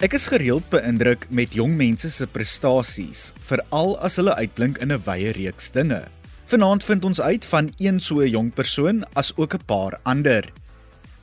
[0.00, 5.02] Ek is gereeld beïndruk met jong mense se prestasies, veral as hulle uitblink in 'n
[5.04, 6.00] wye reeks dinge.
[6.48, 10.48] Vanaand vind ons uit van een so 'n jong persoon as ook 'n paar ander.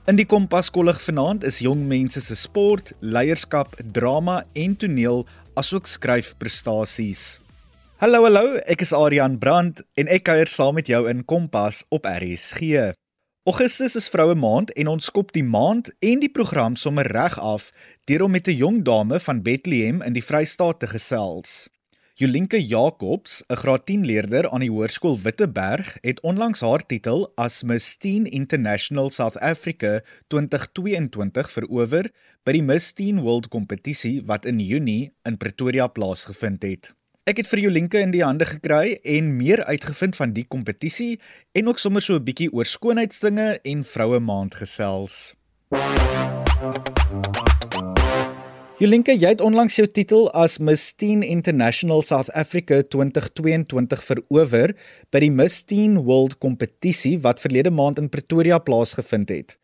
[0.05, 5.25] In die Kompas kollig vanaand is jong mense se sport, leierskap, drama en toneel
[5.55, 7.41] asook skryfprestasies.
[7.98, 12.05] Hallo hallo, ek is Adrian Brandt en ek kuier saam met jou in Kompas op
[12.05, 12.94] RSG.
[13.47, 17.69] Augustus is vroue maand en ons skop die maand en die program sommer reg af
[18.07, 21.68] deur om met 'n jong dame van Bethlehem in die Vrystaat te gesels.
[22.14, 27.64] Jolinke Jacobs, 'n graad 10 leerder aan die Hoërskool Witteberg, het onlangs haar titel as
[27.64, 32.09] Miss Teen International South Africa 2022 verower
[32.44, 36.94] by die Miss Teen World kompetisie wat in Junie in Pretoria plaasgevind het.
[37.23, 41.19] Ek het vir Jolinke in die hande gekry en meer uitgevind van die kompetisie
[41.52, 45.35] en ook sommer so 'n bietjie oor skoonheidsdinge en vroue maand gesels.
[48.78, 54.75] Jolinke, jy het onlangs jou titel as Miss Teen International South Africa 2022 verower
[55.09, 59.58] by die Miss Teen World kompetisie wat verlede maand in Pretoria plaasgevind het.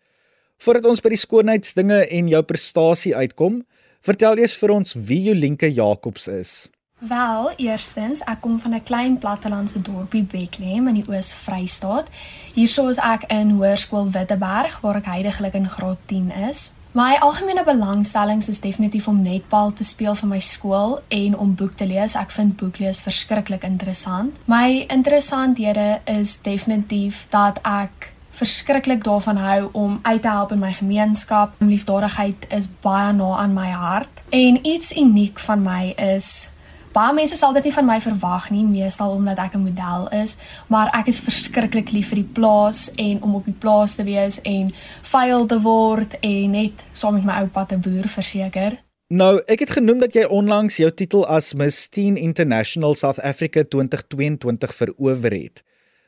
[0.57, 3.61] Voordat ons by die skoonheidsdinge en jou prestasie uitkom,
[4.01, 6.57] vertel eers vir ons wie Jolinke Jacobs is.
[6.97, 12.09] Wel, eerstens, ek kom van 'n klein plattelandse dorpie Bethlehem in die Oos-Vrystaat.
[12.57, 16.71] Hierso is ek in Hoërskool Witteberg waar ek heidaglik in graad 10 is.
[16.93, 21.73] My algemene belangstellings is definitief om netbal te speel vir my skool en om boek
[21.79, 22.13] te lees.
[22.13, 24.35] Ek vind boeklees verskriklik interessant.
[24.45, 30.69] My interessanthede is definitief dat ek verskriklik daarvan hou om uit te help in my
[30.73, 31.57] gemeenskap.
[31.65, 36.51] Liefdadigheid is baie na aan my hart en iets uniek van my is
[36.93, 40.37] Baie mense sal dit nie van my verwag nie, meestal omdat ek 'n model is,
[40.69, 44.41] maar ek is verskriklik lief vir die plaas en om op die plaas te wees
[44.41, 44.69] en
[45.01, 48.77] vuil te word en net saam met my oupa te boer verseker.
[49.09, 53.63] Nou, ek het genoem dat jy onlangs jou titel as Miss Teen International South Africa
[53.63, 55.63] 2022 verower het.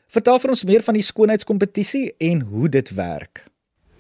[0.07, 3.45] Vertel vir ons meer van die skoonheidskompetisie en hoe dit werk.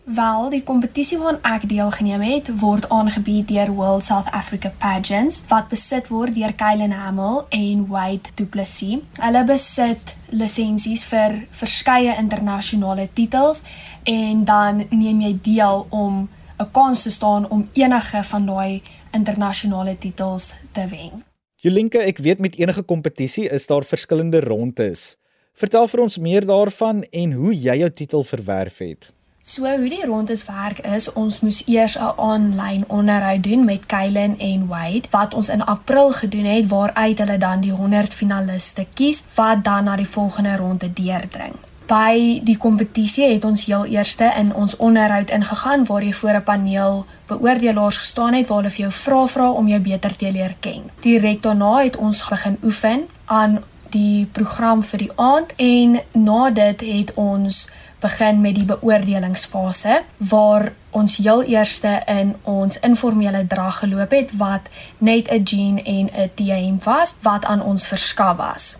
[0.05, 5.71] Wel, die kompetisie waaraan ek deelgeneem het, word aangebied deur World South Africa Pageants wat
[5.71, 9.01] besit word deur Kylen Hamel en Wade Du Plessis.
[9.17, 13.63] Hulle besit lisensies vir verskeie internasionale titels
[14.05, 16.29] en dan neem jy deel om
[16.59, 21.25] 'n kans te staan om enige van daai internasionale titels te wen.
[21.55, 25.17] Jolinka, ek weet met enige kompetisie is daar verskillende rondes.
[25.53, 29.15] Vertel vir ons meer daarvan en hoe jy jou titel verwerf het.
[29.47, 34.39] So hoe die rondes werk is, ons moes eers 'n aanlyn onderhoud doen met Kylen
[34.39, 39.23] en Wade wat ons in April gedoen het waaruit hulle dan die 100 finaliste kies
[39.35, 41.53] wat dan na die volgende ronde deurdring.
[41.85, 46.43] By die kompetisie het ons heel eerste in ons onderhoud ingegaan waar jy voor 'n
[46.43, 50.55] paneel beoordelaars gestaan het waar hulle vir jou vra vra om jou beter te leer
[50.59, 50.81] ken.
[51.01, 56.81] Direk daarna het ons begin oefen aan die program vir die aand en na dit
[56.81, 57.69] het ons
[58.05, 64.69] begin met die beoordelingsfase waar ons heel eerste in ons informele drag geloop het wat
[64.97, 68.77] net 'n jean en 'n T-hemp was wat aan ons verskaf was.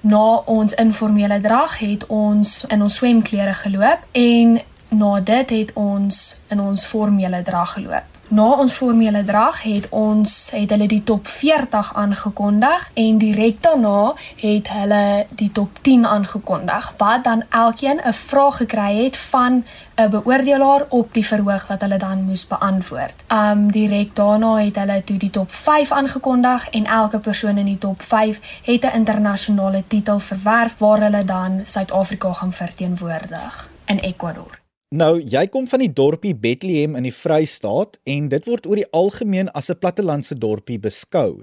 [0.00, 4.60] Na ons informele drag het ons in ons swemklere geloop en
[4.90, 8.14] na dit het ons in ons formele drag geloop.
[8.28, 14.14] Na ons formele drag het ons het hulle die top 40 aangekondig en direk daarna
[14.40, 19.64] het hulle die top 10 aangekondig wat dan elkeen 'n vraag gekry het van
[19.96, 23.14] 'n beoordelaar op die verhoog wat hulle dan moes beantwoord.
[23.28, 27.78] Um direk daarna het hulle toe die top 5 aangekondig en elke persoon in die
[27.78, 34.63] top 5 het 'n internasionale titel verwerf waar hulle dan Suid-Afrika gaan verteenwoordig in Ecuador.
[34.94, 38.90] Nou, jy kom van die dorpie Bethlehem in die Vrystaat en dit word oor die
[38.94, 41.42] algemeen as 'n plattelandse dorpie beskou.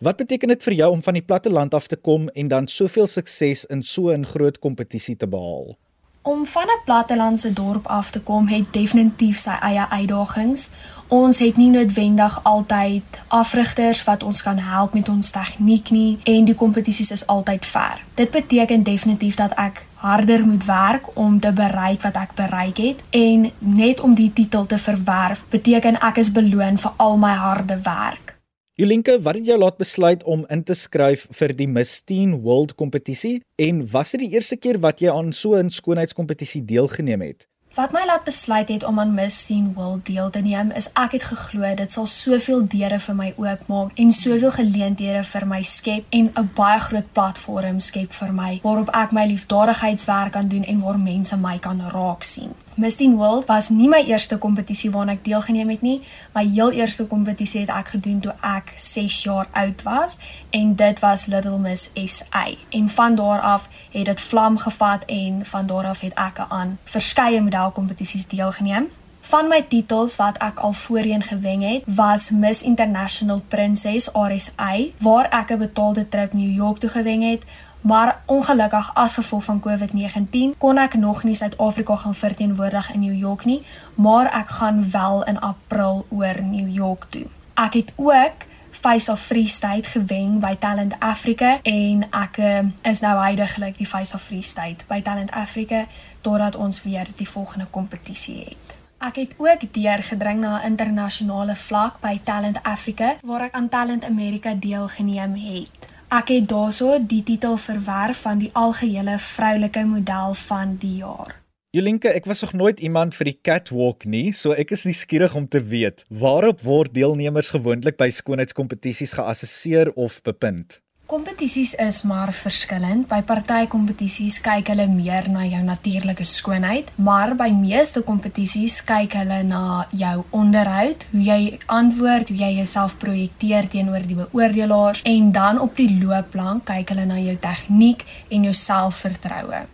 [0.00, 3.06] Wat beteken dit vir jou om van die platteland af te kom en dan soveel
[3.06, 5.76] sukses in so 'n groot kompetisie te behaal?
[6.22, 10.70] Om van 'n plattelandse dorp af te kom het definitief sy eie uitdagings.
[11.08, 16.44] Ons het nie noodwendig altyd afrigters wat ons kan help met ons tegniek nie en
[16.44, 18.04] die kompetisies is altyd ver.
[18.14, 23.02] Dit beteken definitief dat ek harder moet werk om te bereik wat ek bereik het
[23.10, 27.80] en net om die titel te verwerf beteken ek is beloon vir al my harde
[27.82, 28.36] werk.
[28.78, 32.76] Jolinke, wat het jou laat besluit om in te skryf vir die Miss Teen World
[32.78, 37.48] kompetisie en was dit die eerste keer wat jy aan so 'n skoonheidskompetisie deelgeneem het?
[37.78, 41.12] Wat my laat besluit het om aan Miss Teen World deel te neem, is ek
[41.14, 46.10] het geglo dit sal soveel deure vir my oopmaak en soveel geleenthede vir my skep
[46.10, 50.80] en 'n baie groot platform skep vir my waarop ek my liefdadigheidswerk kan doen en
[50.80, 52.50] waar mense my kan raak sien.
[52.78, 55.96] Miss Teen World was nie my eerste kompetisie waarna ek deelgeneem het nie.
[56.36, 60.14] My heel eerste kompetisie het ek gedoen toe ek 6 jaar oud was
[60.54, 62.44] en dit was Little Miss SA.
[62.70, 66.78] En van daar af het dit vlam gevat en van daar af het ek aan
[66.84, 68.86] verskeie modelkompetisies deelgeneem.
[69.28, 75.26] Van my titels wat ek al voorheen gewen het, was Miss International Princess RSA, waar
[75.34, 77.42] ek 'n betaalde trip New York toe gewen het,
[77.80, 83.18] Maar ongelukkig as gevolg van COVID-19 kon ek nog nie Suid-Afrika gaan verteenwoordig in New
[83.18, 83.62] York nie,
[83.94, 87.26] maar ek gaan wel in April oor New York toe.
[87.54, 93.14] Ek het ook Face of Freestyle gewen by Talent Africa en ek uh, is nou
[93.18, 95.86] heidaglik die Face of Freestyle by Talent Africa
[96.20, 98.76] totdat ons weer die volgende kompetisie het.
[98.98, 104.04] Ek het ook deurgedring na 'n internasionale vlak by Talent Africa waar ek aan Talent
[104.04, 105.97] America deelgeneem het.
[106.08, 111.34] Ek het daarso die titel verwerf van die algehele vroulike model van die jaar.
[111.76, 115.44] Jolinke, ek was nog nooit iemand vir die catwalk nie, so ek is nuuskierig om
[115.44, 120.80] te weet, waarop word deelnemers gewoonlik by skoonheidskompetisies geassesseer of bepunt?
[121.08, 123.06] Kompetisies is maar verskillend.
[123.08, 129.16] By party kompetisies kyk hulle meer na jou natuurlike skoonheid, maar by meeste kompetisies kyk
[129.16, 131.38] hulle na jou onderhoud, hoe jy
[131.78, 137.08] antwoord, hoe jy jouself projekteer teenoor die beoordelaars en dan op die loopplank kyk hulle
[137.08, 139.64] na jou tegniek en jou selfvertroue.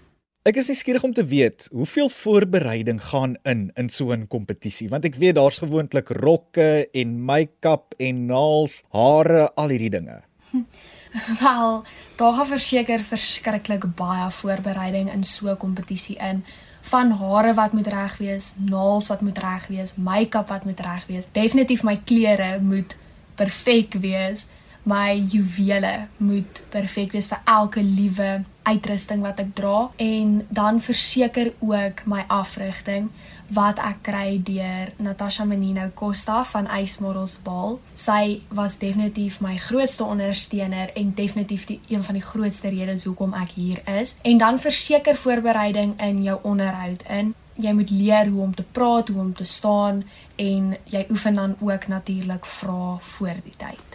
[0.47, 4.89] Ek is nuuskierig om te weet, hoeveel voorbereiding gaan in in so 'n kompetisie?
[4.89, 10.23] Want ek weet daar's gewoonlik rokke en make-up en naels, hare, al hierdie dinge.
[11.41, 11.85] Wel,
[12.17, 16.45] daar gaan verseker verskriklik baie voorbereiding in so 'n kompetisie in.
[16.81, 21.07] Van hare wat moet reg wees, naels wat moet reg wees, make-up wat moet reg
[21.07, 21.27] wees.
[21.33, 22.97] Definitief my klere moet
[23.35, 24.47] perfek wees.
[24.83, 31.53] My juwele moet perfek wees vir elke liewe uitrusting wat ek dra en dan verseker
[31.59, 33.11] ook my afrigting
[33.49, 37.79] wat ek kry deur Natasha Menino Costa van Ice Models Ball.
[37.95, 43.35] Sy was definitief my grootste ondersteuner en definitief die een van die grootste redes hoekom
[43.35, 44.17] ek hier is.
[44.23, 47.35] En dan verseker voorbereiding in jou onderhoud in.
[47.55, 50.03] Jy moet leer hoe om te praat, hoe om te staan
[50.37, 53.94] en jy oefen dan ook natuurlik vra voor die tyd.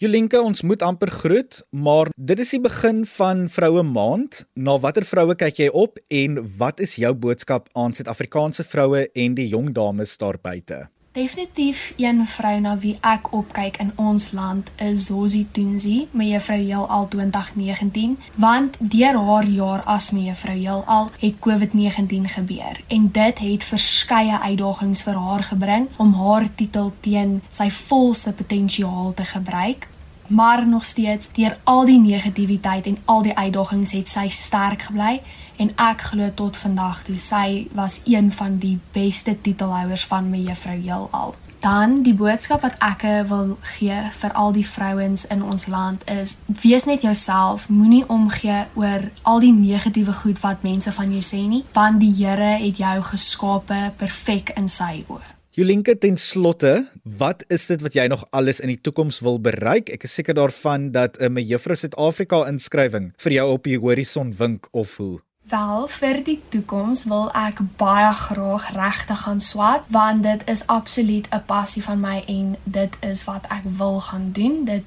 [0.00, 4.38] Jolinka, ons moet amper groet, maar dit is die begin van Vroue Maand.
[4.56, 9.36] Na watter vroue kyk jy op en wat is jou boodskap aan Suid-Afrikaanse vroue en
[9.36, 10.86] die jong dames daar buite?
[11.12, 17.08] Definitief een vrou na wie ek opkyk in ons land is Zosie Tunzi, mevrou Heelal
[17.08, 24.38] 2019, want deur haar jaar as mevrou Heelal het COVID-19 gebeur en dit het verskeie
[24.38, 29.88] uitdagings vir haar gebring om haar titel teen sy volste potensiaal te gebruik.
[30.28, 35.18] Maar nog steeds deur al die negativiteit en al die uitdagings het sy sterk gebly
[35.60, 40.40] en ek glo tot vandag toe sy was een van die beste titelhouers van my
[40.48, 41.36] juffrou heelal.
[41.60, 46.38] Dan die boodskap wat ek wil gee vir al die vrouens in ons land is:
[46.62, 51.42] wees net jouself, moenie omgee oor al die negatiewe goed wat mense van jou sê
[51.44, 55.36] nie, want die Here het jou geskape perfek in sy oë.
[55.50, 59.90] Jolinke ten slotte, wat is dit wat jy nog alles in die toekoms wil bereik?
[59.90, 64.32] Ek is seker daarvan dat 'n uh, mevrou Suid-Afrika inskrywing vir jou op die horison
[64.32, 65.20] wink of hoe.
[65.50, 71.26] Wel, vir die toekoms wil ek baie graag regte gaan swat want dit is absoluut
[71.30, 74.64] 'n passie van my en dit is wat ek wil gaan doen.
[74.64, 74.84] Dit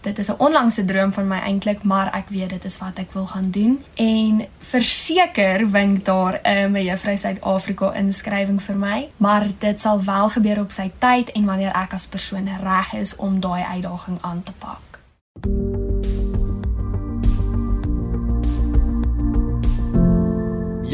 [0.00, 3.12] dit is 'n onlangse droom van my eintlik, maar ek weet dit is wat ek
[3.12, 3.84] wil gaan doen.
[3.94, 10.28] En verseker wink daar 'n uh, juffrou Suid-Afrika inskrywing vir my, maar dit sal wel
[10.28, 14.42] gebeur op sy tyd en wanneer ek as persoon reg is om daai uitdaging aan
[14.42, 15.00] te pak.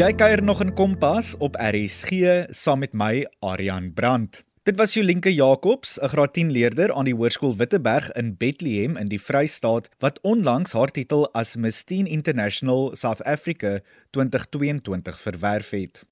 [0.01, 4.39] Jy kuier nog in Kompas op RSG saam met my Aryan Brandt.
[4.65, 9.09] Dit was Jolinke Jacobs, 'n graad 10 leerder aan die Hoërskool Witteberg in Bethlehem in
[9.09, 13.81] die Vrystaat wat onlangs haar titel as Miss Teen International South Africa
[14.11, 16.07] 2022 verwerf het.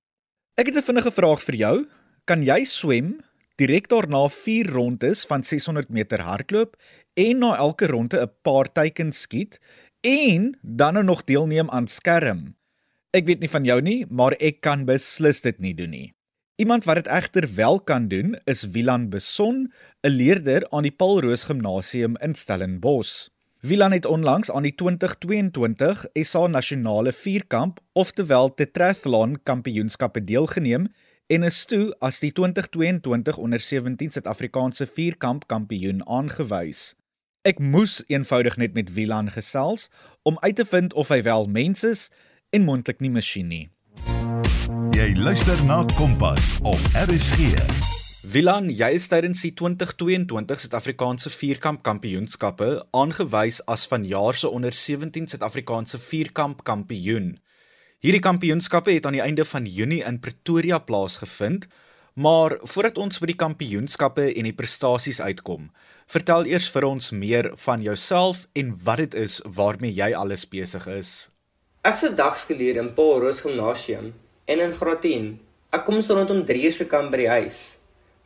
[0.55, 1.87] Ek het 'n vinnige vraag vir jou.
[2.25, 3.21] Kan jy swem
[3.57, 6.77] direk daarna 4 rondes van 600 meter hardloop
[7.15, 9.61] en na elke ronde 'n paar teikens skiet
[10.01, 12.58] en dan nou nog deelneem aan skerm?
[13.17, 16.09] Ek weet nie van jou nie, maar ek kan beslis dit nie doen nie.
[16.61, 19.73] Iemand wat dit egter wel kan doen, is Wilan Beson,
[20.05, 23.31] 'n leerder aan die Paul Roos Gimnasium in Stellenbosch.
[23.61, 30.93] Wilan het onlangs aan die 2022 SA Nasionale Vierkamp, oftewel Tetrathlon Kampioenskappe deelgeneem
[31.27, 36.95] en is toe as die 2022 onder 17 Suid-Afrikaanse Vierkamp kampioen aangewys.
[37.43, 39.89] Ek moes eenvoudig net met Wilan gesels
[40.23, 42.11] om uit te vind of hy wel mens is
[42.51, 43.67] en mondelik nie masjien nie.
[44.97, 47.53] Jy luister na Kompas op RSG.
[48.29, 55.29] Wilan, jy is tydens die 2022 Suid-Afrikaanse Vierkamp Kampioenskappe aangewys as vanjaar se onder 17
[55.33, 57.37] Suid-Afrikaanse Vierkamp kampioen.
[58.05, 61.69] Hierdie kampioenskappe het aan die einde van Junie in Pretoria plaasgevind,
[62.15, 65.71] maar voordat ons by die kampioenskappe en die prestasies uitkom,
[66.11, 70.87] vertel eers vir ons meer van jouself en wat dit is waarmee jy alles besig
[70.99, 71.29] is.
[71.83, 74.15] Ek se dagsgeleer in Paul Roos Gimnasium
[74.47, 75.37] en in graad 10.
[75.73, 77.79] Ek kom so rondom 3 ure se kant by die huis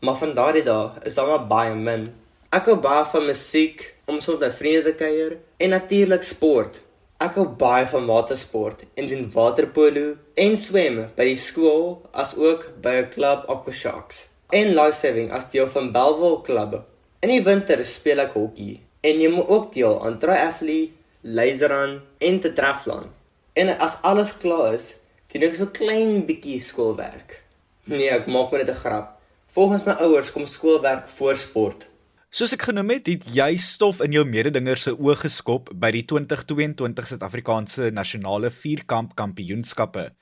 [0.02, 2.08] maar van daardie dae is daar maar baie min.
[2.52, 6.80] Ek hou baie van musiek, om soms met vriende te kuier en natuurlik sport.
[7.22, 11.86] Ek hou baie van watersport en doen waterpolo en swem by die skool
[12.22, 14.28] as ook by 'n klub Aqua Sharks.
[14.50, 16.74] En life saving as deel van Belwel klub.
[17.22, 20.90] In die winter speel ek hokkie en jy moet ook deel aan triathlon,
[21.22, 23.06] laserrun en tetraflon.
[23.52, 24.94] En as alles klaar is,
[25.32, 27.42] doen ek so klein bietjie skoolwerk.
[27.84, 29.18] Nee, ek maak net 'n grap.
[29.52, 31.88] Volgens my ouers kom skoolwerk voor sport.
[32.30, 36.04] Soos ek genoem het, het jy stof in jou mededingers se oë geskop by die
[36.04, 40.12] 2022 Suid-Afrikaanse Nasionale Vierkamp Kampioenskappe.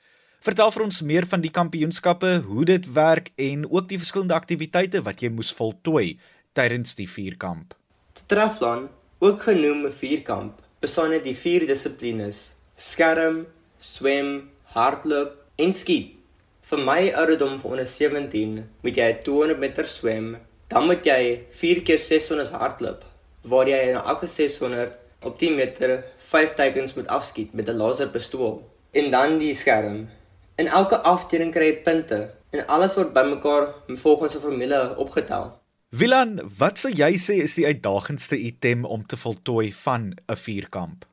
[0.41, 5.01] Vertel vir ons meer van die kampioenskappe, hoe dit werk en ook die verskillende aktiwiteite
[5.05, 6.19] wat jy moes voltooi
[6.51, 7.75] tydens die vierkamp.
[8.27, 13.45] Triathlon, ook genoem 'n vierkamp, bestaan uit die vier dissiplines: skerm,
[13.77, 16.15] swem, hardloop en skiet.
[16.65, 20.33] Vir my ouderdom van onder 17 moet jy 200 meter swem,
[20.71, 23.05] dan moet jy 4 keer 600 hardloop
[23.51, 25.95] waar jy na elke 600 op 10 meter
[26.31, 28.61] 5 teikens moet afskiet met 'n laserpistool
[28.91, 30.09] en dan die skerm.
[30.57, 32.19] In elke afdeling kry jy punte
[32.51, 35.59] en alles word bymekaar volgens 'n formule opgetel.
[35.89, 41.05] Wilan, wat sou jy sê is die uitdagendste item om te voltooi van 'n vierkamp?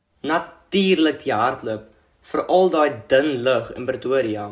[0.69, 1.85] Natuurlik die hardloop,
[2.29, 4.51] veral daai dun lug in Pretoria.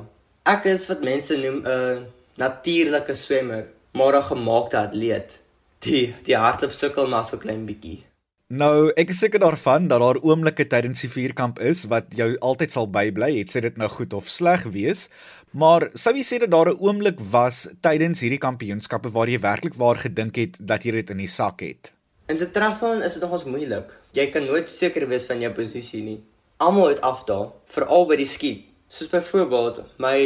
[0.49, 2.07] Ek is wat mense noem 'n
[2.41, 5.39] natuurlike swemmer, maar 'n gemaakte atleet.
[5.81, 8.05] Die die hardloop sukkel maar so klein bietjie.
[8.49, 12.73] Nou, ek is seker daarvan dat daar oomblikke tydens die vierkamp is wat jou altyd
[12.73, 15.09] sal bybly, het sy dit nou goed of sleg wees.
[15.53, 19.75] Maar sou jy sê dat daar 'n oomblik was tydens hierdie kampioenskappe waar jy werklik
[19.75, 21.96] waar gedink het dat jy dit in die sak het?
[22.27, 23.93] In die triathlon is dit nogals moeilik.
[24.11, 26.17] Jy kan nooit seker wees van jou posisie nie.
[26.59, 28.65] Almal het afdaal, veral by die skiet.
[28.91, 30.17] Soos byvoorbeeld, my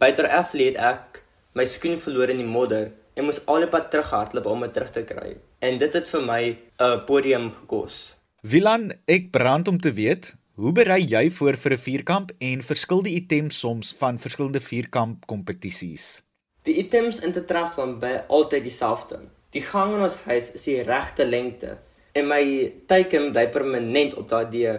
[0.00, 1.18] buiter atleet ek
[1.56, 4.92] my skoen verloor in die modder en moes al die pad terughardloop om dit terug
[4.94, 5.34] te kry.
[5.60, 8.16] En dit het vir my 'n uh, podium gekos.
[8.40, 13.02] Wilan, ek brand om te weet, hoe berei jy voor vir 'n vierkamp en verskil
[13.02, 16.22] die items soms van verskillende vierkamp kompetisies?
[16.62, 19.20] Die items in te tref van by altyd dieselfde.
[19.50, 21.72] Die gang in ons huis is die regte lengte
[22.14, 22.42] en my
[22.90, 24.76] teiken bly permanent op daardie deur.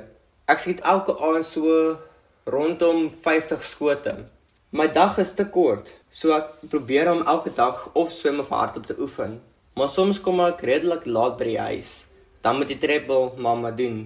[0.48, 1.74] Ek skiet elke aand so
[2.48, 4.14] rondom 50 skote.
[4.72, 8.88] My dag is te kort, so ek probeer om elke dag of swem of hardloop
[8.88, 9.42] te oefen.
[9.76, 11.92] Maar soms kom ek redelik laat by die huis.
[12.40, 14.06] Dan moet ek treble mamma doen.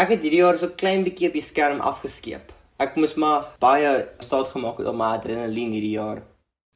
[0.00, 2.48] Ek het hierdie jaar so klein bietjie op die skerm afgeskeep.
[2.80, 3.92] Ek moes maar baie
[4.24, 6.24] staat gemaak het op my adrenalien hierdie jaar.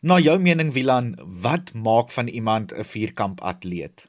[0.03, 4.09] Na jou mening Wilan, wat maak van iemand 'n vierkamp atleet?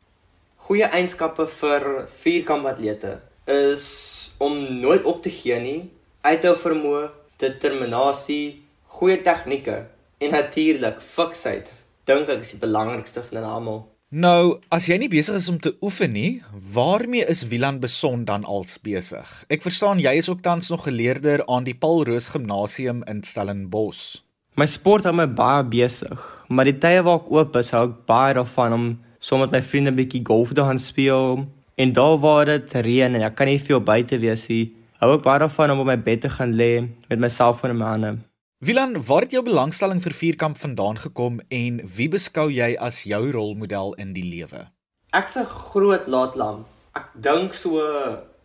[0.65, 5.89] Goeie eienskappe vir vierkamp atlete is om nooit op te gee nie,
[6.21, 9.85] uithou vermoë, determinasie, goeie tegnieke
[10.17, 11.73] en natuurlik fiksheid.
[12.03, 13.87] Dink ek is die belangrikste van hulle almal.
[14.09, 16.41] Nou, as jy nie besig is om te oefen nie,
[16.73, 19.45] waarmee is Wieland Beson dan als besig?
[19.47, 24.23] Ek verstaan jy is ook tans nog geleerder aan die Paul Roos Gimnasium in Stellenbosch.
[24.53, 27.95] My sport hou my baie besig, maar die tye waar ek oop is, hou ek
[28.05, 28.83] baie daarvan om
[29.17, 31.47] saam met my vriende 'n bietjie golf te gaan speel.
[31.81, 35.23] En daar waar dit reën en ek kan nie veel buite wees nie, hou ek
[35.23, 38.17] baie daarvan om op my bed te gaan lê met my selfoon in my hande.
[38.59, 43.31] Wilan, waar het jou belangstelling vir vierkamp vandaan gekom en wie beskou jy as jou
[43.31, 44.69] rolmodel in die lewe?
[45.13, 46.65] Ek's 'n groot laatlam.
[46.95, 47.81] Ek dink so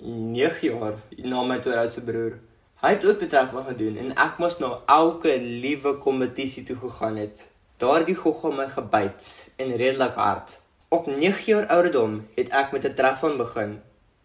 [0.00, 2.47] 9 jaar na my tweede broer.
[2.78, 7.16] Hy het ook dit daarvan gedoen en ek moes nou elke liewe kompetisie toe gegaan
[7.18, 7.40] het.
[7.82, 9.24] Daardie gogga my gebyt
[9.58, 10.60] en redelik hard.
[10.94, 13.80] Op 9 jaar ouderdom het ek met 'n treffon begin.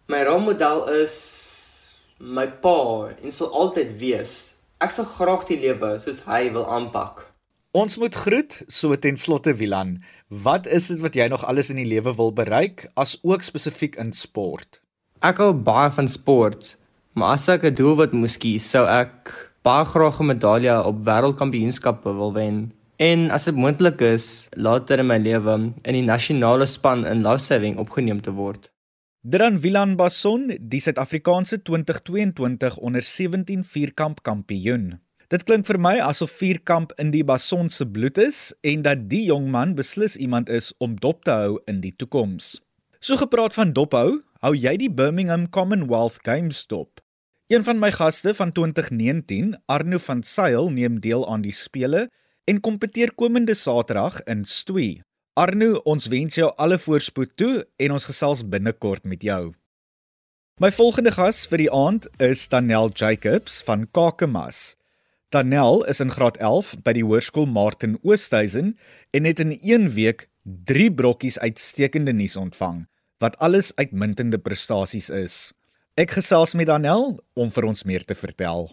[0.06, 1.16] My rolmodel is
[2.18, 4.54] my pa en sal altyd wees.
[4.78, 7.26] Ek sal graag die lewe soos hy wil aanpak.
[7.72, 10.04] Ons moet groet so ten slotte Wilan.
[10.28, 13.96] Wat is dit wat jy nog alles in die lewe wil bereik as ook spesifiek
[13.96, 14.80] in sport?
[15.20, 16.76] Ek hou baie van sport,
[17.14, 22.10] maar as ek 'n doelwit moes kies, sou ek baie graag 'n medalje op wêreldkampioenskappe
[22.14, 22.72] wil wen.
[22.96, 27.42] En as dit moontlik is, later in my lewe in die nasionale span in life
[27.42, 28.70] saving opgeneem te word.
[29.22, 35.00] Dran Wilan Basson, die Suid-Afrikaanse 2022 onder 17 vierkamp kampioen.
[35.32, 39.24] Dit klink vir my asof Vierkamp in die Bason se bloed is en dat die
[39.30, 42.60] jong man beslis iemand is om dop te hou in die toekoms.
[43.00, 47.00] So gepraat van dophou, hou jy die Birmingham Commonwealth Games dop?
[47.54, 52.10] Een van my gaste van 2019, Arno van Sail, neem deel aan die spele
[52.50, 55.02] en kompeteer komende Saterdag in Stoei.
[55.38, 59.52] Arno, ons wens jou alle voorspoed toe en ons gesels binnekort met jou.
[60.58, 64.74] My volgende gas vir die aand is Danel Jacobs van Kakemas.
[65.30, 68.74] Danel is in graad 11 by die Hoërskool Martin Oosthuizen
[69.14, 72.88] en het in 1 week 3 brokkies uitstekende nuus ontvang
[73.22, 75.52] wat alles uitmuntende prestasies is.
[75.94, 78.64] Ek gesels met Danel om vir ons meer te vertel.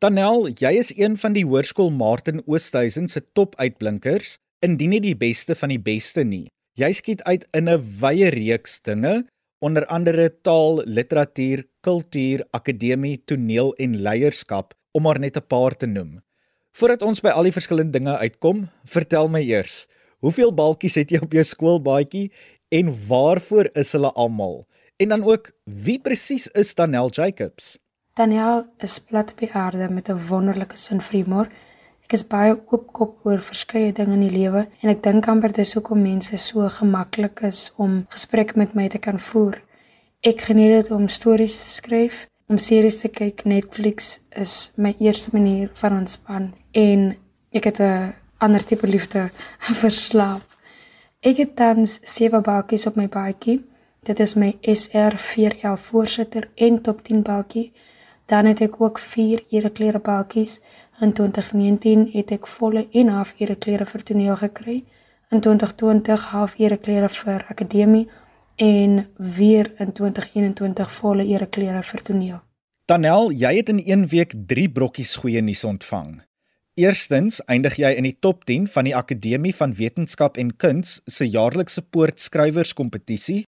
[0.00, 5.12] Danel, jy is een van die hoërskool Martin Oosthuizen se top uitblinkers, indien nie die
[5.12, 6.46] beste van die beste nie.
[6.80, 9.26] Jy skiet uit in 'n wye reeks dinge,
[9.60, 15.86] onder andere taal, literatuur, kultuur, akademie, toneel en leierskap, om maar net 'n paar te
[15.86, 16.22] noem.
[16.72, 19.86] Voordat ons by al die verskillende dinge uitkom, vertel my eers,
[20.22, 22.30] hoeveel balkies het jy op jou skoolbaadjie
[22.72, 24.64] en waarvoor is hulle almal?
[24.96, 27.78] En dan ook, wie presies is Daniel Jacobs?
[28.14, 31.48] Daniel is plat op die aarde met 'n wonderlike sin vir humor.
[32.04, 35.72] Ek is baie oopkop oor verskeie dinge in die lewe en ek dink amper dis
[35.72, 39.62] hoekom mense so gemaklik is om gesprekke met my te kan voer.
[40.20, 43.44] Ek geniet dit om stories te skryf, om series te kyk.
[43.44, 47.16] Netflix is my eerste manier van ontspan en
[47.52, 49.30] ek het 'n ander tipe liefde
[49.80, 50.51] vir slaap.
[51.22, 53.60] Ek het tans sewe balkies op my paadjie.
[54.02, 57.68] Dit is my SR4L voorsitter en top 10 balkie.
[58.26, 60.58] Dan het ek ook 4 ereklere balkies.
[61.00, 64.82] In 2019 het ek volle en half ereklere vir toneel gekry.
[65.30, 68.08] In 2020 half ereklere vir akademie
[68.56, 72.42] en weer in 2021 volle ereklere vir toneel.
[72.84, 76.18] Tanel, jy het in 1 week 3 brokkies goeie nuus ontvang.
[76.80, 81.26] Eerstens eindig jy in die top 10 van die Akademie van Wetenskap en Kuns se
[81.28, 83.42] jaarlikse poortskrywerskompetisie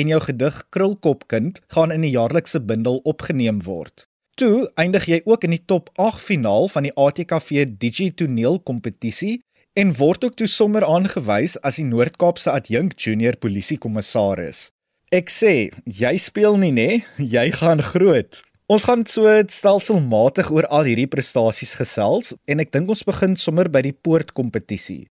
[0.00, 4.06] en jou gedig Krulkopkind gaan in die jaarlikse bundel opgeneem word.
[4.40, 9.42] Toe eindig jy ook in die top 8 finaal van die ATKV Digitoneel kompetisie
[9.76, 14.70] en word ook toe sommer aangewys as die Noord-Kaapse adjunk junior polisiekommissaris.
[15.12, 16.90] Ek sê, jy speel nie nê,
[17.20, 18.40] jy gaan groot.
[18.70, 23.66] Ons gaan so stelselmatig oor al hierdie prestasies gesels en ek dink ons begin sommer
[23.66, 25.08] by die poortkompetisie.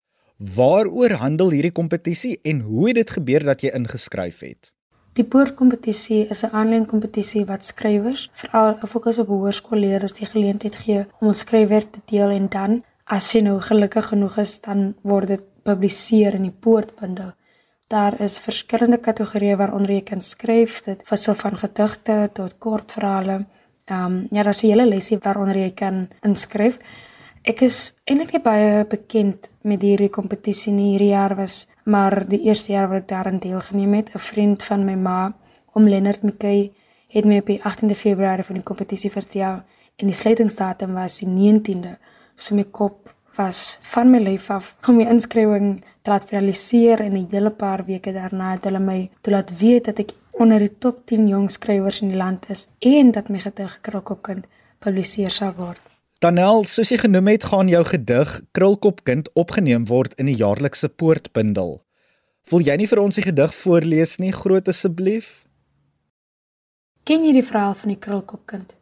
[0.54, 4.72] Waaroor handel hierdie kompetisie en hoe het dit gebeur dat jy ingeskryf het?
[5.20, 11.04] Die poortkompetisie is 'n aanlyn kompetisie wat skrywers, veral fokus op hoërskoolleerders, die geleentheid gee
[11.20, 15.28] om 'n skryfwerk te deel en dan, as jy nou gelukkig genoeg is, dan word
[15.28, 17.32] dit gepubliseer in die poortbundel.
[17.92, 23.42] Daar is verskillende kategorieë waaronder jy kan skryf, dit wissel van gedigte tot kortverhale.
[23.84, 26.78] Ehm um, ja, daar's 'n hele lesie waaronder jy kan inskryf.
[27.42, 30.90] Ek is eintlik nie baie bekend met hierdie kompetisie nie.
[30.90, 34.14] Hierdie jaar was maar die eerste jaar wat ek daaraan deelgeneem het.
[34.14, 35.34] 'n Vriend van my ma,
[35.72, 36.72] om Lennard McKay,
[37.08, 39.62] het my op die 18de Februarie van die kompetisie vertel
[39.96, 41.98] en die sluitingsdatum was die 19de.
[42.36, 47.12] So my kop was van my lyf af om my inskrywing te laat finaliseer en
[47.16, 51.06] 'n hele paar weke daarna het hulle my toelaat weet dat ek onder die top
[51.06, 54.46] 10 jong skrywers in die land is en dat my gedig Krulkopkind
[54.82, 55.80] gepubliseer sal word.
[56.18, 61.80] Danel, soos jy genoem het, gaan jou gedig Krulkopkind opgeneem word in die jaarlikse poortbundel.
[62.50, 65.44] Wil jy nie vir ons die gedig voorlees nie, groot asseblief?
[67.04, 68.74] Ken jy die verhaal van die Krulkopkind?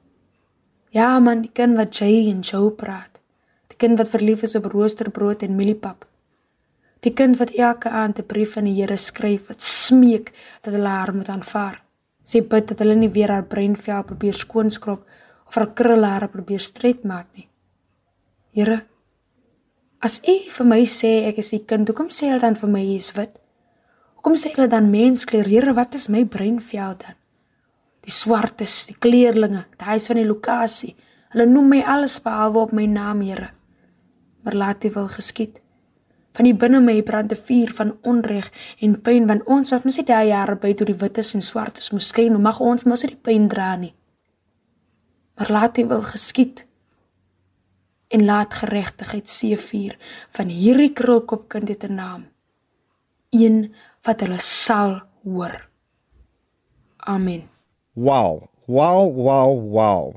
[0.93, 3.10] Ja man, die kind wat Jay en Joe praat
[3.81, 6.05] kind wat verlief is op roosterbrood en mieliepap.
[7.01, 10.89] Die kind wat elke aand 'n brief aan die Here skryf wat smeek dat hulle
[10.89, 11.83] haar moet aanvaar.
[12.25, 15.05] Sy bid dat hulle nie weer haar breinvel probeer skoonskrob
[15.47, 17.49] of haar krullare probeer stret maak nie.
[18.53, 18.85] Here,
[20.01, 22.95] as U vir my sê ek is U kind, hoekom sê hulle dan vir my
[22.95, 23.39] is wit?
[24.17, 25.47] Hoekom sê hulle dan menskleur?
[25.47, 27.15] Here, wat is my breinvel dan?
[28.05, 30.97] Die swartes, die kleerlinge, daai is van die lokasie.
[31.33, 33.51] Hulle noem my alles behalwe op my naam, Here
[34.43, 35.61] maar laat dit wel geskied.
[36.33, 38.51] Van die binne my brand 'n vuur van onreg
[38.81, 41.91] en pyn want ons wat mos net daai jare by toe die wites en swartes
[41.91, 43.95] moes skyn, mag ons mos nie die pyn dra nie.
[45.37, 46.67] Maar laat dit wel geskied.
[48.09, 49.99] En laat geregtigheid seëvier
[50.31, 52.27] van hierdie krulkopkind dit 'n naam.
[53.31, 55.69] Een wat hulle sal hoor.
[56.97, 57.49] Amen.
[57.93, 60.15] Wow, wow, wow, wow.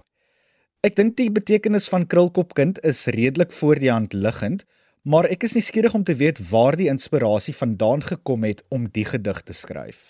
[0.83, 4.65] Ek dink die betekenis van krulkopkind is redelik voor die hand liggend,
[5.07, 9.05] maar ek is nuuskierig om te weet waar die inspirasie vandaan gekom het om die
[9.07, 10.01] gedig te skryf.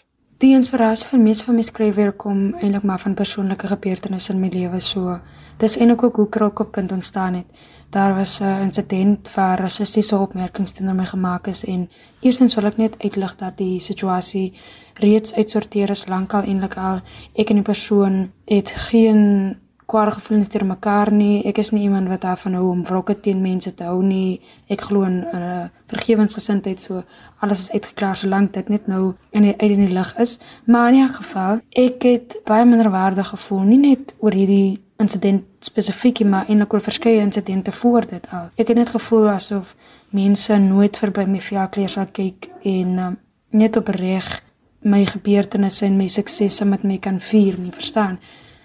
[0.41, 4.49] Die inspirasie van meeste van my skryfwerk kom eintlik maar van persoonlike gebeurtenisse in my
[4.49, 5.19] lewe so.
[5.62, 7.69] Dis eintlik ook hoe Krokopkind ontstaan het.
[7.93, 11.89] Daar was 'n insident waar rassistiese opmerkings teenoor my gemaak is en
[12.21, 14.53] eerstens wil ek net uitlig dat die situasie
[14.93, 17.01] reeds uitsorteer is lankal eintlik al.
[17.36, 19.62] Ek en die persoon het geen
[19.93, 21.43] kware gevoelens teenoor mekaar nie.
[21.49, 24.41] Ek is nie iemand wat daarvan hou om wrokke teen mense te hou nie.
[24.73, 27.03] Ek glo in 'n uh, vergewensgesindheid so
[27.39, 30.39] alles is uitgeklaar solank dit net nou in die uit in die lig is.
[30.65, 36.23] Maar in 'n geval, ek het baie minderwaardig gevoel nie net oor hierdie insident spesifiek
[36.25, 38.49] maar eintlik oor verskeie insidente voor dit al.
[38.56, 39.75] Ek het net gevoel asof
[40.10, 43.17] mense nooit verby my velkleer sal kyk en um,
[43.49, 44.41] net op reg
[44.84, 48.19] my gebeurtenisse en my suksesse met my kan vier nie, verstaan?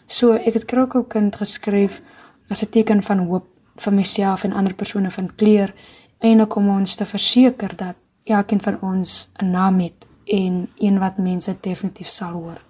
[0.08, 2.00] So ek het Krakow kind geskryf
[2.48, 5.74] as 'n teken van hoop vir myself en ander persone van kleur
[6.18, 11.18] eintlik om ons te verseker dat elkeen van ons 'n naam het en een wat
[11.18, 12.60] mense definitief sal hoor.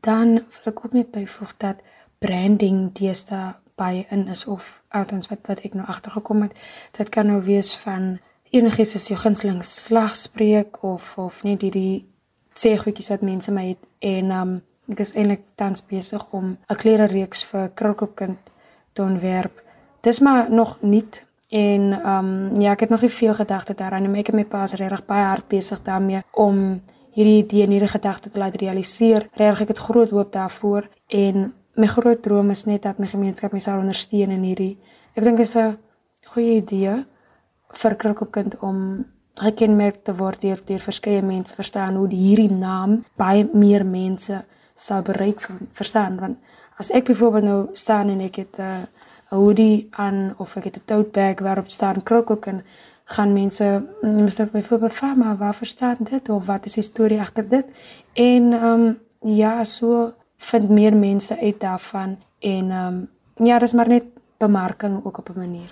[0.00, 1.76] Dan wil ek ook net byvoeg dat
[2.18, 6.58] branding deesdae baie in is of althans wat wat ek nou agtergekom het,
[6.96, 8.18] dit kan nou wees van
[8.50, 12.06] enigiets as jou gunsteling slagspreuk of of net hierdie
[12.54, 16.76] sê goedjies wat mense my het en um Ek is eintlik tans besig om 'n
[16.76, 18.38] klere reeks vir Krokopkind
[18.92, 19.62] te ontwerp.
[20.02, 24.02] Dis maar nog nuut en ehm um, ja, ek het nog nie veel gedagte daaraan
[24.02, 24.20] nie.
[24.20, 26.80] Ek het my paas regtig baie hard besig daarmee om
[27.12, 29.28] hierdie idee en hierdie gedagte te laat realiseer.
[29.32, 33.52] Regtig ek het groot hoop daarvoor en my groot droom is net dat my gemeenskap
[33.52, 34.78] my sal ondersteun in hierdie.
[35.14, 35.78] Ek dink dit is 'n
[36.24, 37.04] goeie idee
[37.72, 43.48] vir Krokopkind om gekenmerk te word deur deur verskeie mense verstaan hoe hierdie naam baie
[43.52, 44.44] meer mense
[44.80, 45.42] sal bereik
[45.76, 46.38] verstaan want
[46.80, 48.84] as ek byvoorbeeld nou staan en ek het 'n uh,
[49.30, 52.64] hoodie aan of ek het 'n tote bag waarop staan krokok en
[53.04, 53.66] gaan mense
[54.02, 57.66] mister byvoorbeeld vra maar waar verstaan dit of wat is die storie agter dit?
[58.12, 63.08] En ehm um, ja so vind meer mense uit daarvan en ehm um,
[63.46, 64.04] ja dis maar net
[64.38, 65.70] bemarking ook op 'n manier.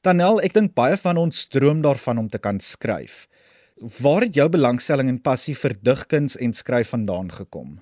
[0.00, 3.28] Danel ek dink baie van ons droom daarvan om te kan skryf.
[4.00, 7.80] Waar het jou belangstelling en passie vir digkuns en skryf vandaan gekom?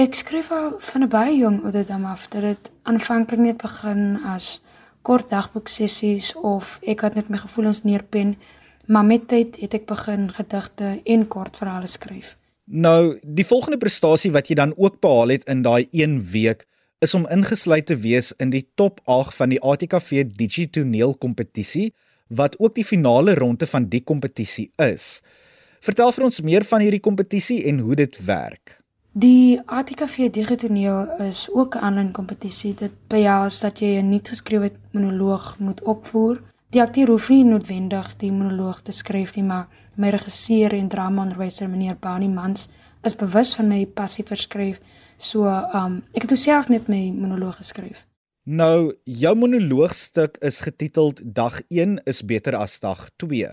[0.00, 4.62] Ek skryf al van 'n baie jong ouderdom af dat dit aanvanklik net begin as
[5.02, 8.38] kort dagboek sessies of ek het net my gevoelens neerpen,
[8.86, 12.36] maar met tyd het ek begin gedigte en kort verhale skryf.
[12.64, 16.66] Nou, die volgende prestasie wat jy dan ook behaal het in daai 1 week
[16.98, 21.92] is om ingesluit te wees in die top 8 van die ATKV Digitoneel kompetisie
[22.28, 25.20] wat ook die finale ronde van die kompetisie is.
[25.80, 28.79] Vertel vir ons meer van hierdie kompetisie en hoe dit werk.
[29.12, 32.74] Die ATKV Digitoneel is ook 'n aanlyn kompetisie.
[32.74, 36.40] Dit behels dat jy 'n nuut geskrewe monoloog moet opvoer.
[36.70, 41.68] Die akteur hoef nie noodwendig die monoloog te skryf nie, maar my regisseur en drama-onderwyser
[41.68, 42.68] meneer Bani Mans
[43.02, 44.80] is bewus van my passie vir skryf.
[45.16, 48.06] So, um ek het self net my monoloog geskryf.
[48.44, 53.48] Nou, jou monoloogstuk is getiteld Dag 1 is beter as dag 2.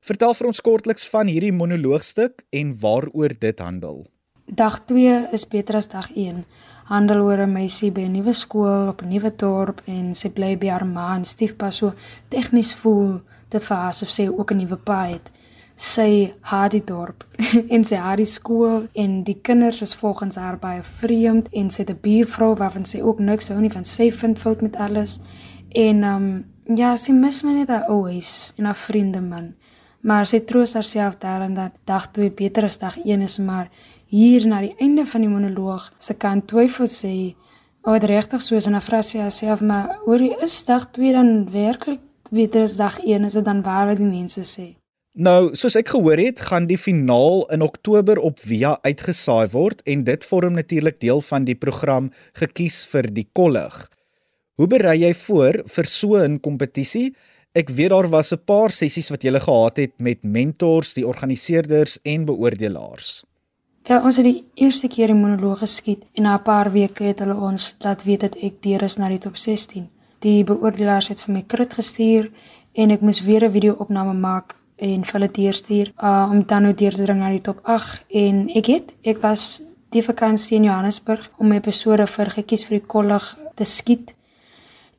[0.00, 4.06] Vertel vir ons kortliks van hierdie monoloogstuk en waaroor dit handel.
[4.50, 6.44] Dag 2 is beter as dag 1.
[6.84, 10.56] Handel oor 'n meisie by 'n nuwe skool op 'n nuwe dorp en sy bly
[10.56, 11.92] by haar ma en stiefpa so
[12.28, 15.30] tegnies voel dit vir haar asof sy ook 'n nuwe pa het.
[15.76, 17.24] Sy haat die dorp
[17.74, 21.82] en sy haat die skool en die kinders is volgens haar baie vreemd en sy
[21.82, 25.20] het 'n buurvrou waarvan sy ook niks hou nie van sy vind fout met alles.
[25.68, 26.44] En um
[26.76, 29.54] ja, sy mis my net haar ou huis en haar vriende man.
[30.00, 33.68] Maar sy troos haarself daarin dat dag 2 beter as dag 1 is maar
[34.08, 37.14] hier na die einde van die monoloog se kan twyfel sê
[37.84, 41.12] of dit regtig so is en vra sy haarself maar hoor jy is dag 2
[41.12, 42.00] dan werklik
[42.32, 44.74] beter as dag 1 is dit dan waar wat die mense sê
[45.18, 50.04] Nou, soos ek gehoor het, gaan die finaal in Oktober op Via uitgesaai word en
[50.06, 53.80] dit vorm natuurlik deel van die program gekies vir die kollig.
[54.54, 57.16] Hoe berei jy voor vir so 'n kompetisie?
[57.50, 61.06] Ek weet daar was 'n paar sessies wat jy gele gehad het met mentors, die
[61.06, 63.24] organiseerders en beoordelaars.
[63.88, 67.18] Ja, ons het die eerste keer die monoloog geskiet en na 'n paar weke het
[67.18, 69.88] hulle ons laat weet dat ek deur is na die top 16.
[70.18, 72.30] Die beoordelaars het vir my krit gestuur
[72.74, 76.74] en ek moes weer 'n video-opname maak en vir hulle deurstuur uh, om dan nou
[76.74, 80.64] deur te dring na die top 8 en ek het ek was die vakansie in
[80.64, 84.14] Johannesburg om my episode vir gekies vir die kollig te skiet.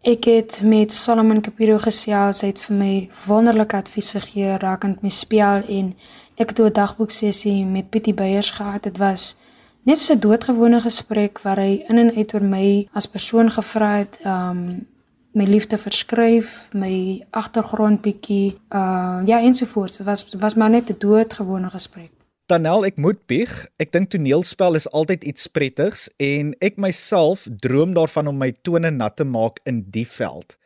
[0.02, 5.10] Ek het met Solomon Kapiro gesels, hy het vir my wonderlike advies gegee rakend my
[5.10, 5.96] spel en
[6.40, 8.84] Ek het 'n dagboeksessie met Pietie Beyers gehad.
[8.84, 9.36] Dit was
[9.84, 13.98] net so 'n doodgewone gesprek waar hy in en uit oor my as persoon gevra
[13.98, 14.88] het, um
[15.32, 19.98] my liefde verskryf, my agtergrond bietjie, uh ja ensovoorts.
[19.98, 22.12] Dit was was maar net 'n doodgewone gesprek.
[22.46, 23.68] Tanel, ek moet bieg.
[23.78, 28.90] Ek dink toneelspel is altyd iets prettigs en ek myself droom daarvan om my tone
[28.90, 30.58] nat te maak in die veld.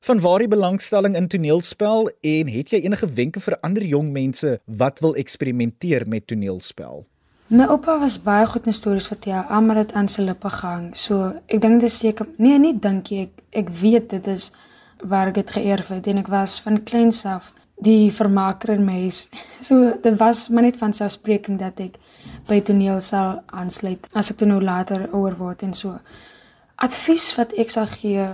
[0.00, 4.54] Van waar die belangstelling in toneelspel en het jy enige wenke vir ander jong mense
[4.64, 7.04] wat wil eksperimenteer met toneelspel?
[7.52, 10.88] My oupa was baie goed in stories vertel, almal het aan sy lippe gehang.
[10.96, 14.48] So, ek dink dit is seker nee, nie dink ek ek weet dit is
[15.04, 17.52] waar ek dit geërf het en ek was van kleins af
[17.84, 19.26] die vermaker in my is.
[19.68, 22.00] So dit was maar net van selfspreking dat ek
[22.48, 25.98] by toneel sal aansluit as ek toe nou later ouer word en so.
[26.80, 28.30] Advies wat ek sal gee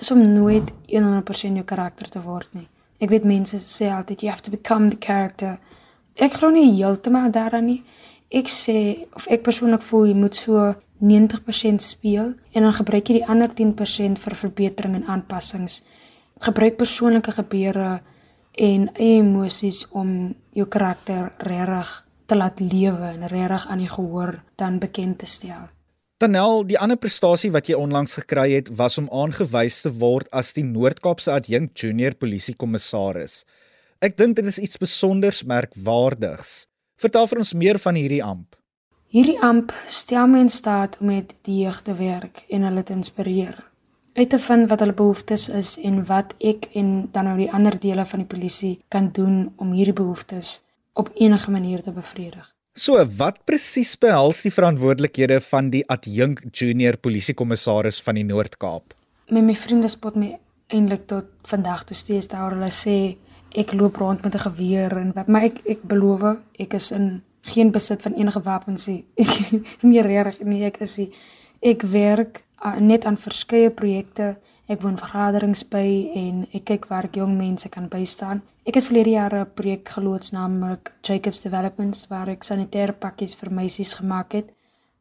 [0.00, 2.68] is om nooit 100% jou karakter te word nie.
[3.02, 5.58] Ek weet mense sê altyd you have to become the character.
[6.14, 7.82] Ek glo nie heeltemal daaraan nie.
[8.30, 10.72] Ek sê of ek persoonlik voel jy moet so
[11.04, 15.82] 90% speel en dan gebruik jy die ander 10% vir verbetering en aanpassings.
[16.42, 18.00] Gebruik persoonlike gebeure
[18.54, 21.94] en eie emosies om jou karakter regtig
[22.26, 25.68] te laat lewe en regtig aan die gehoor dan bekend te stel.
[26.22, 30.52] Tanel, die ander prestasie wat jy onlangs gekry het, was om aangewys te word as
[30.54, 33.42] die Noord-Kaapse adjunk junior polisiekommissaris.
[34.04, 36.64] Ek dink dit is iets besonders merkwaardigs.
[37.02, 38.54] Vertel vir ons meer van hierdie amp.
[39.14, 42.94] Hierdie amp stel my in staat om met die jeug te werk en hulle te
[42.94, 43.62] inspireer
[44.14, 47.78] uit te vind wat hulle behoeftes is en wat ek en dan nou die ander
[47.80, 50.60] dele van die polisie kan doen om hierdie behoeftes
[50.92, 52.53] op enige manier te bevredig.
[52.74, 58.96] So, wat presies behels die verantwoordelikhede van die adjunk junior polisiekommissaris van die Noord-Kaap?
[59.30, 60.32] My my vriende spot my
[60.74, 62.96] eintlik tot vandag toe steeds daar hulle sê
[63.54, 67.22] ek loop rond met 'n geweer en wat maar ek ek beloof ek is in
[67.42, 69.06] geen besit van enige wapens nie.
[69.82, 71.10] nie reg nie ek is nie.
[71.62, 74.36] Ek werk uh, net aan verskeie projekte.
[74.66, 78.40] Ek woon vergaderings by en ek kyk waar ek jong mense kan bystaan.
[78.64, 83.52] Ek het verlede jaar 'n projek geloods naamlik Jacobs Developments waar ek sanitêre pakkies vir
[83.52, 84.48] meisies gemaak het.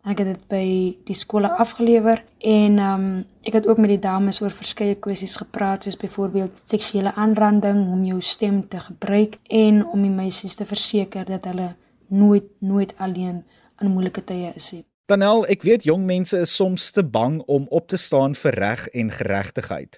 [0.04, 0.68] En ek het dit by
[1.06, 5.84] die skole afgelewer en um, ek het ook met die dames oor verskeie kwessies gepraat
[5.84, 10.66] soos byvoorbeeld seksuele aanranding, hoe om jou stem te gebruik en om die meisies te
[10.66, 11.76] verseker dat hulle
[12.08, 13.44] nooit nooit alleen
[13.80, 14.86] in moeilike tye is nie.
[15.12, 18.86] Danel, ek weet jong mense is soms te bang om op te staan vir reg
[18.96, 19.98] en geregtigheid.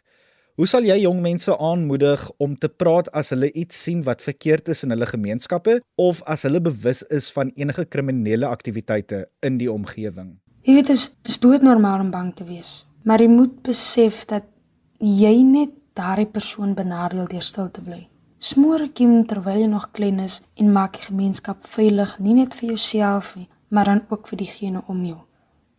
[0.58, 4.74] Hoe sal jy jong mense aanmoedig om te praat as hulle iets sien wat verkeerd
[4.74, 9.70] is in hulle gemeenskappe of as hulle bewus is van enige kriminele aktiwiteite in die
[9.70, 10.40] omgewing?
[10.66, 12.74] Jy weet dit is, is doodnormaal om bang te wees,
[13.06, 14.50] maar jy moet besef dat
[14.98, 18.08] jy net daardie persoon benadeel deur stil te bly.
[18.42, 22.58] Smoor ek hom terwyl jy nog klein is en maak die gemeenskap veilig, nie net
[22.58, 25.18] vir jouself nie, maar dan ook vir diegene om jou.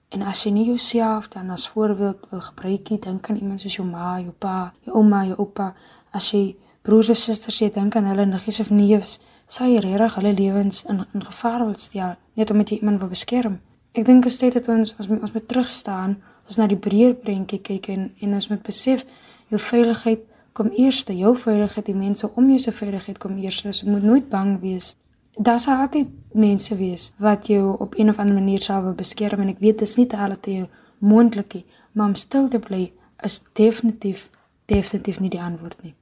[0.09, 3.75] En as jy nie jouself dan as voorbeeld wil gebruik nie, dink aan iemand soos
[3.75, 5.73] jou ma, jou pa, jou ouma, jou oupa,
[6.15, 10.15] as jy broers of susters het, dink aan hulle niggies of neefs, sal jy regtig
[10.19, 13.59] hulle lewens in in gevaar wil stel net omdat jy iemand wil beskerm.
[13.95, 16.17] Ek dink as dit ons ons ons moet terug staan,
[16.49, 19.05] ons na die breër prentjie kyk en en ons moet besef
[19.51, 20.23] jou veiligheid
[20.53, 23.69] kom eerste, jou veiligheid, die mense om jou se veiligheid kom eerste.
[23.69, 24.95] Ons moet nooit bang wees
[25.37, 29.41] daar sal altyd mense wees wat jou op een of ander manier sal wil beskerm
[29.41, 30.69] en ek weet dit is nie te altyd jou
[30.99, 32.89] moontlik nie, maar om stil te bly
[33.25, 34.31] is definitief
[34.67, 35.95] definitief nie die antwoord nie.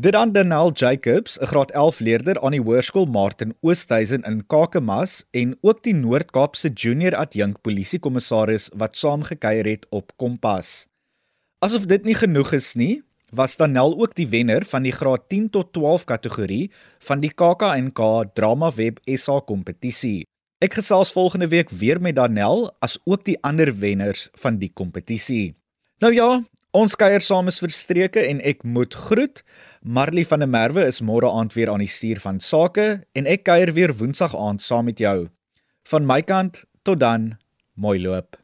[0.00, 5.24] Dit aan Danel Jacobs, 'n graad 11 leerder aan die Hoërskool Martin Oosthuizen in Kakamas
[5.30, 10.88] en ook die Noord-Kaapse Junior Adjunk Polisiekommissaris wat saamgekyer het op Kompas.
[11.58, 15.50] Asof dit nie genoeg is nie, was Danel ook die wenner van die graad 10
[15.50, 18.00] tot 12 kategorie van die KAKNK
[18.34, 20.26] Drama Web SA kompetisie.
[20.60, 25.54] Ek gesels volgende week weer met Danel as ook die ander wenners van die kompetisie.
[26.00, 26.28] Nou ja,
[26.76, 29.44] ons kuier saam is verstreke en ek moet groet.
[29.82, 33.46] Marley van der Merwe is môre aand weer aan die stuur van sake en ek
[33.48, 35.28] kuier weer woensdag aand saam met jou.
[35.88, 37.34] Van my kant tot dan,
[37.76, 38.39] mooi loop.